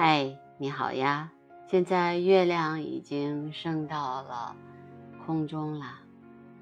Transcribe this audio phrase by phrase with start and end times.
[0.00, 1.32] 嗨，你好呀！
[1.66, 4.54] 现在月亮已经升到了
[5.26, 5.86] 空中了，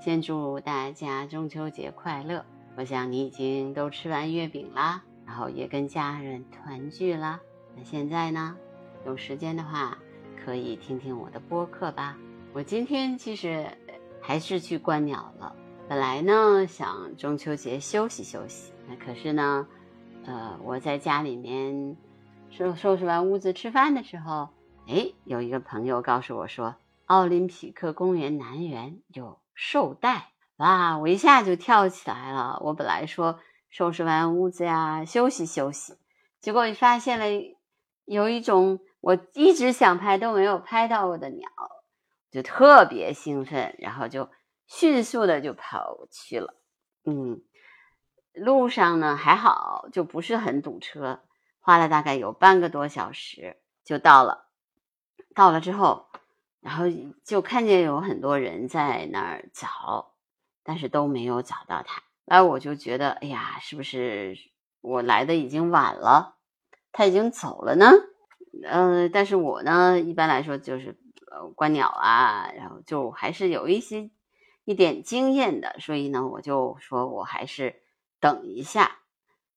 [0.00, 2.42] 先祝大家中秋节快乐！
[2.74, 7.38] 我想你已经都吃完月饼啦，然后也跟家人团聚啦。
[7.76, 8.56] 那现在呢，
[9.04, 9.98] 有时间的话
[10.42, 12.16] 可以听听我的播客吧。
[12.54, 13.66] 我今天其实
[14.22, 15.54] 还是去观鸟了。
[15.86, 19.68] 本来呢想中秋节休息休息，那可是呢，
[20.24, 21.94] 呃，我在家里面
[22.50, 24.48] 收收拾完屋子吃饭的时候，
[24.88, 26.76] 哎，有一个朋友告诉我说，
[27.06, 30.32] 奥林匹克公园南园有绶带。
[30.56, 30.98] 哇！
[30.98, 32.58] 我一下就跳起来了。
[32.64, 33.38] 我本来说
[33.70, 35.94] 收拾完屋子呀，休息休息，
[36.40, 37.26] 结果发现了
[38.04, 41.48] 有一种我一直想拍都没有拍到过的鸟，
[42.32, 44.30] 就特别兴奋，然后就
[44.66, 46.56] 迅速的就跑去了。
[47.04, 47.40] 嗯，
[48.32, 51.20] 路上呢还好，就不是很堵车，
[51.60, 54.46] 花了大概有半个多小时就到了。
[55.34, 56.08] 到了之后，
[56.60, 56.84] 然后
[57.24, 60.14] 就看见有很多人在那儿找。
[60.64, 64.36] 但是都没有找到他，那我就觉得，哎呀，是不是
[64.82, 66.36] 我来的已经晚了，
[66.92, 67.90] 他已经走了呢？
[68.68, 71.00] 嗯，但是我呢，一般来说就是
[71.32, 74.10] 呃观鸟啊，然后就还是有一些
[74.66, 77.80] 一点经验的，所以呢，我就说我还是
[78.20, 78.98] 等一下，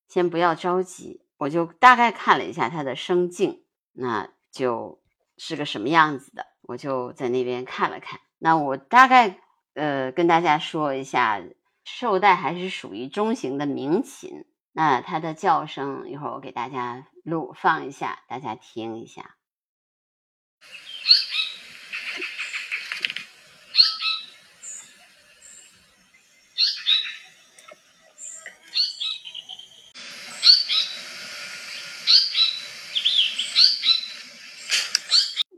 [0.07, 5.01] 先不要着急，我就大概看了一下它的生境，那就
[5.39, 9.39] 是个什么样子的，我就在那边看了看，那我大概。
[9.73, 11.41] 呃，跟大家说一下，
[11.85, 14.43] 绶带还是属于中型的鸣禽。
[14.73, 19.37] 那它的叫声，一会儿我给大家录放一下，大家听一下。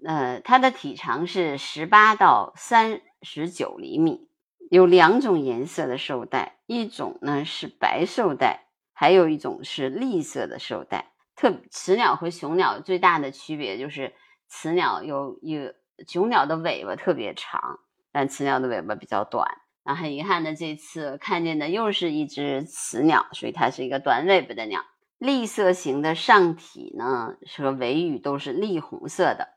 [0.06, 3.02] 呃，它的体长是十八到三。
[3.24, 4.28] 十九厘米，
[4.70, 11.14] 有两种颜色的绶带，一种呢是白绶带，还有一种是栗色的绶带。
[11.36, 14.14] 特雌鸟和雄鸟最大的区别就是，
[14.48, 15.74] 雌鸟有有
[16.08, 17.80] 雄鸟的尾巴特别长，
[18.12, 19.48] 但雌鸟的尾巴比较短。
[19.84, 24.82] 那很遗憾的，这次看见的又是一只雌鸟，所以它是一个短尾巴的鸟。
[25.18, 29.48] 栗色型的上体呢和尾羽都是栗红色的，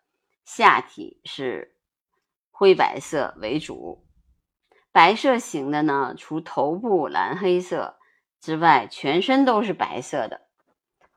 [0.47, 1.75] 下体是。
[2.59, 4.03] 灰白色为主，
[4.91, 7.99] 白色型的呢，除头部蓝黑色
[8.41, 10.47] 之外，全身都是白色的。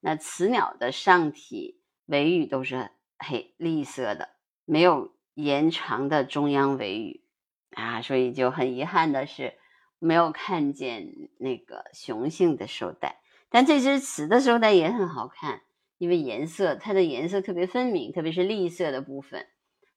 [0.01, 4.31] 那雌鸟的上体尾羽都是黑栗色的，
[4.65, 7.23] 没有延长的中央尾羽
[7.71, 9.57] 啊，所以就很遗憾的是
[9.97, 13.21] 没有看见那个雄性的绶带。
[13.49, 15.61] 但这只雌的绶带也很好看，
[15.99, 19.45] 因为颜色它的颜色特别分明，特别是栗色的部分。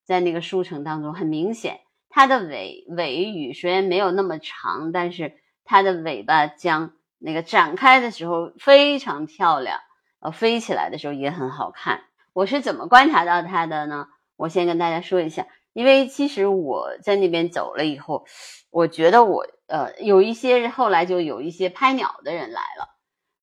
[0.04, 1.80] 在那个书城当中，很明显，
[2.10, 9.78] 它的尾尾羽虽然没有那么长，但是它的尾巴将那个展开的时候非常漂亮，
[10.20, 12.02] 呃，飞起来的时候也很好看。
[12.32, 14.08] 我是怎么观察到它的呢？
[14.36, 18.24] 我先跟大家说一下，因为其实我在那边走了以后，
[18.70, 22.88] 我觉得我呃有一些后来就有一些拍鸟的人来了，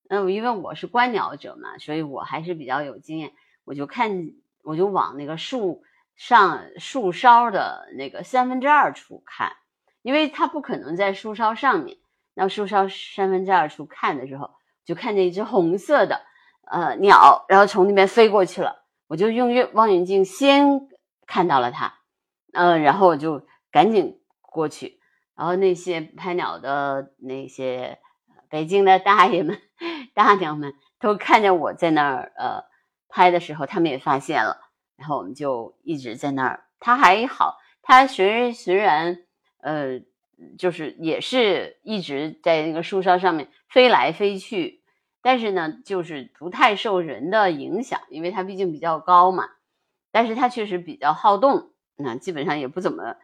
[0.09, 3.31] 嗯，因为我是观鸟者嘛，所以我还是比较有经验，
[3.63, 4.11] 我就看
[4.63, 5.81] 我就往那个树。
[6.15, 9.53] 上树梢的那个三分之二处看，
[10.01, 11.95] 因为它不可能在树梢上面。
[12.33, 14.51] 那树梢三分之二处看的时候，
[14.83, 16.21] 就看见一只红色的
[16.69, 18.83] 呃鸟，然后从那边飞过去了。
[19.07, 20.89] 我就用望远镜先
[21.25, 21.93] 看到了它，
[22.51, 24.99] 嗯，然后我就赶紧过去。
[25.37, 27.97] 然后那些拍鸟的那些
[28.49, 29.57] 北京的大爷们、
[30.19, 32.65] 大娘们都看见我在那儿呃
[33.07, 34.57] 拍的时候，他们也发现了。
[34.97, 39.19] 然后我们就一直在那儿，它还好，它虽虽然
[39.61, 40.01] 呃，
[40.57, 44.83] 就是也是一直在那个树梢上面飞来飞去，
[45.21, 49.45] 但是呢，就是不太受人的影响，因为它毕竟比较高嘛。
[50.11, 53.15] 但是它确实比较好动，那基本上也不怎么，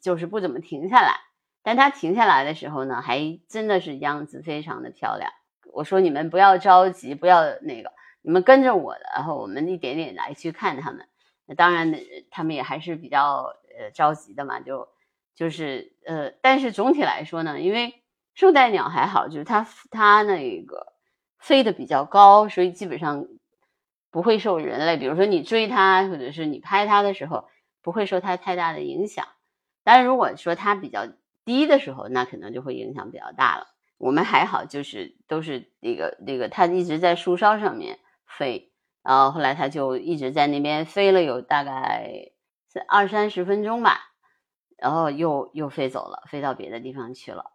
[0.00, 1.16] 就是不怎么停下来。
[1.64, 5.32] 但它停下来的时候呢，还真的是样子非常的漂亮。
[5.72, 7.92] 我说你们不要着急，不要那个。
[8.24, 11.08] 你们跟着我，然后我们一点点来去看他们。
[11.44, 11.92] 那当然，
[12.30, 14.88] 他们也还是比较呃着急的嘛，就
[15.34, 20.92] 就是呃，但是总体来说呢，因为树袋鸟还好，就是它它那个
[21.40, 23.26] 飞得比较高，所以基本上
[24.12, 27.48] 不会受人类，比如说你追它或者是你拍它的时候，
[27.82, 29.26] 不会受它太大的影响。
[29.82, 31.08] 但是如果说它比较
[31.44, 33.71] 低的时候，那可能就会影响比较大了。
[34.02, 38.00] 我们还好，就是都是那个那个，它一直在树梢上面。
[38.26, 38.72] 飞，
[39.04, 42.32] 然后后来它就一直在那边飞了有大概
[42.88, 44.00] 二三十分钟吧，
[44.76, 47.52] 然后又又飞走了，飞到别的地方去了。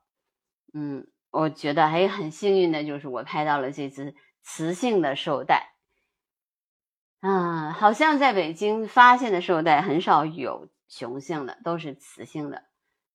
[0.74, 5.74] 嗯，我觉得还很幸运的就是我拍到了这只雌性的绶带。
[7.20, 12.64] 啊，好像在北京发现的绶带很少有雄性的，都是雌性的。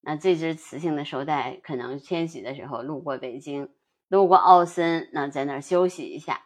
[0.05, 3.69] 那这只雌性的绶带可能迁徙的时候路过北京，
[4.09, 6.43] 路过奥森，那在那儿休息一下，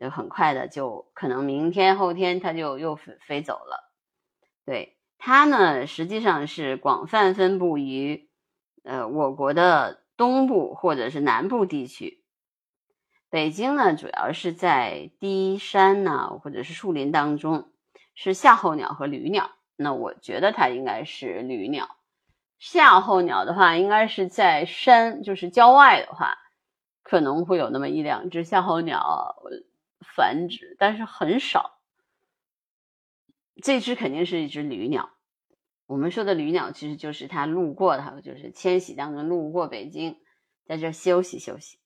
[0.00, 3.92] 就很快的就可能明天后天它就又飞飞走了。
[4.64, 8.28] 对它呢，实际上是广泛分布于
[8.82, 12.24] 呃我国的东部或者是南部地区。
[13.30, 17.70] 北京呢，主要是在低山呐，或者是树林当中，
[18.14, 19.50] 是夏候鸟和旅鸟。
[19.76, 21.97] 那我觉得它应该是旅鸟。
[22.58, 26.36] 夏候鸟的话，应该是在山，就是郊外的话，
[27.02, 29.36] 可能会有那么一两只夏候鸟
[30.00, 31.78] 繁殖，但是很少。
[33.62, 35.10] 这只肯定是一只旅鸟。
[35.86, 40.20] 我们说的旅鸟，其实就是它路过，它就是迁徙当中路过北京，
[40.66, 41.78] 在这休息休息。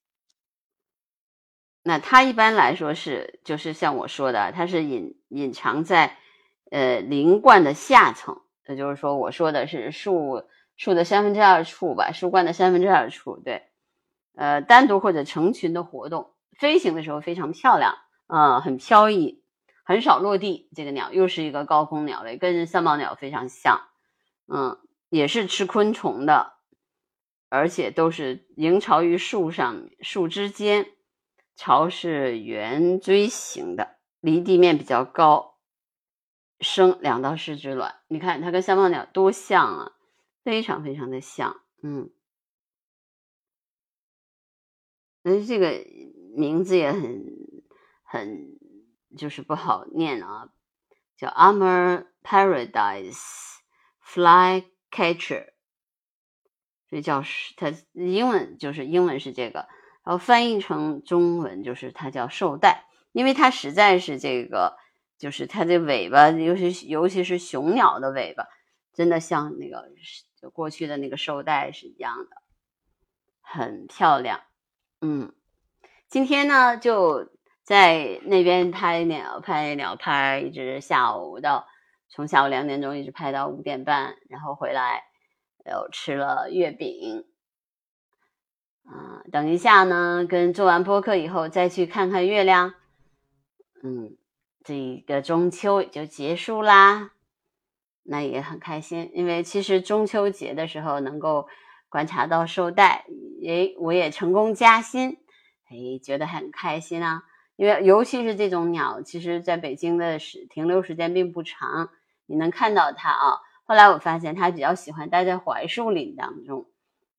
[1.83, 6.17] 那它一般来说是，就是像我说的，它是隐隐藏在
[6.69, 10.43] 呃林冠的下层，也就是说，我说的是树
[10.75, 13.63] 树的三分之二处吧，树冠的三分之二处，对，
[14.35, 17.95] 呃，单独或者成群的活动，飞行的时候非常漂亮，
[18.27, 19.43] 啊，很飘逸，
[19.83, 20.69] 很少落地。
[20.75, 23.81] 这个鸟又是一个高空鸟类，跟三宝鸟非常像，
[24.47, 24.79] 嗯，
[25.09, 26.53] 也是吃昆虫的，
[27.49, 30.87] 而且都是营巢于树上，树枝间。
[31.55, 35.59] 巢是圆锥形的，离地面比较高，
[36.59, 37.93] 生两到四只卵。
[38.07, 39.91] 你看它跟三宝鸟多像啊，
[40.43, 41.61] 非常非常的像。
[41.81, 42.09] 嗯，
[45.21, 45.85] 但是这个
[46.35, 47.25] 名字也很
[48.03, 48.59] 很
[49.17, 50.49] 就是不好念啊，
[51.17, 53.57] 叫 Armor Paradise
[54.03, 55.53] Flycatcher，
[56.89, 57.23] 所以叫
[57.57, 59.67] 它英文就是英文是这个。
[60.05, 64.75] 然后翻译成中文就是它叫绶带，因为它实在是这个，
[65.17, 68.45] 就是它的尾巴，尤其尤其是雄鸟的尾巴，
[68.91, 69.89] 真的像那个
[70.43, 72.41] 就过去的那个绶带是一样的，
[73.39, 74.41] 很漂亮。
[74.99, 75.33] 嗯，
[76.09, 77.29] 今天呢就
[77.63, 81.65] 在那边拍鸟，拍鸟拍，一直下午到
[82.09, 85.05] 从下午两点钟一直拍到五点半，然后回来
[85.65, 87.25] 又吃了月饼。
[88.83, 92.73] 啊，等一下呢，跟做完播客以后再去看看月亮。
[93.81, 94.17] 嗯，
[94.61, 97.11] 这个中秋也就结束啦，
[98.03, 101.47] 那也很开心，因为其实中秋节的时候能够
[101.89, 103.05] 观察到绶带，
[103.43, 105.17] 诶，我也成功加薪，
[105.69, 107.23] 诶，觉得很开心啊。
[107.55, 111.89] 因为尤其是这种鸟，其实在北京的时停留时间并不长，
[112.25, 113.37] 你能看到它啊。
[113.65, 116.65] 后来我发现它比较喜欢待在槐树林当中。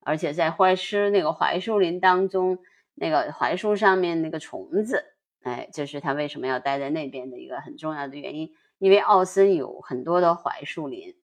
[0.06, 2.58] 而且在槐吃那个槐树林当中，
[2.94, 5.02] 那个槐树上面那个虫子，
[5.42, 8.50] 哎，这是它为什么要待在那边的一个很重要的原因。
[8.84, 11.14] 因为奥森有很多的槐树林，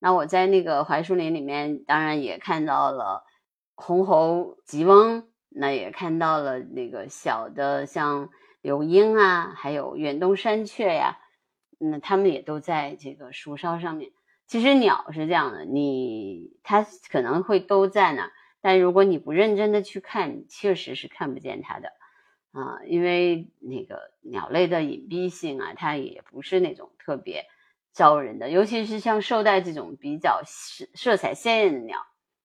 [0.00, 3.22] 那我在那个槐树林里面，当然也看到了
[3.76, 8.30] 红喉吉翁，那也看到了那个小的像
[8.60, 11.20] 柳莺啊，还有远东山雀呀，
[11.78, 14.10] 那它们也都在这个树梢上面。
[14.48, 21.92] 其实鸟是这样的，你它可能会都在那儿，但如果你不认真的去看，确实是看不见它的
[22.50, 27.46] 啊，因为那个鸟类的隐蔽性啊，它也不是那种特别
[27.92, 31.98] 招人的，尤其是像绶带这种比较色色彩鲜艳的鸟，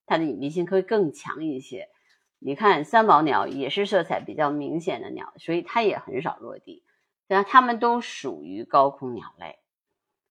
[0.06, 1.90] 它的隐蔽性会更强一些。
[2.38, 6.84] 你看三宝鸟也是色彩比较明显的鸟，所以它也很少落地，
[7.28, 9.58] 但它们都属于高空鸟类。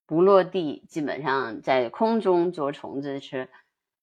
[0.06, 3.48] 不落地，基本上在空中捉虫子吃。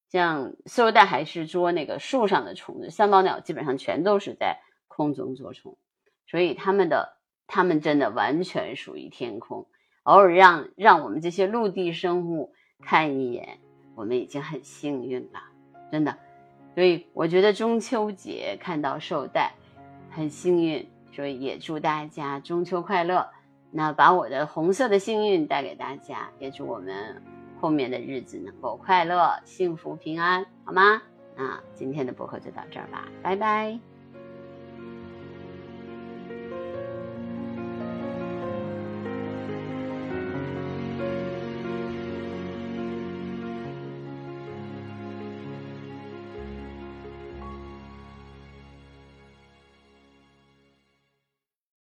[0.09, 5.77] 像绶带还是捉那个树上的虫子，三宝鸟基本上全都是在空中捉虫，
[6.27, 9.67] 所以它们的它们真的完全属于天空。
[10.07, 13.59] 偶尔让让我们这些陆地生物看一眼，
[13.93, 15.39] 我们已经很幸运了，
[15.91, 16.17] 真的。
[16.75, 19.51] 所以我觉得中秋节看到绶带
[20.09, 23.27] 很幸运，所以也祝大家中秋快乐。
[23.69, 27.21] 那把我的红色的幸运带给大家，也祝我们
[27.59, 31.01] 后面的日子能够快乐、幸福、平安，好吗？
[31.35, 33.96] 那今天的播客就到这儿吧，拜拜。